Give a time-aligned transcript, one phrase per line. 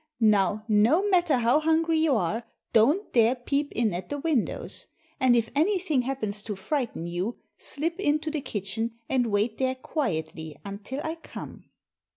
[0.33, 4.87] Now no matter how hungry you are don't dare peep in at the windows.
[5.19, 10.57] And if anything happens to frighten you slip into the kitchen and wait there quietly
[10.65, 11.65] until I come."